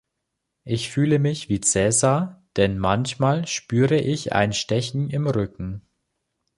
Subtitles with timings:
[0.63, 5.83] Ich fühle mich wie Cäsar, denn manchmal spüre ich ein Stechen im Rücken.